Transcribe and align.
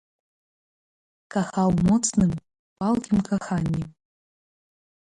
Кахаў 1.35 1.69
моцным, 1.91 2.31
палкім 2.79 3.17
каханнем. 3.31 3.87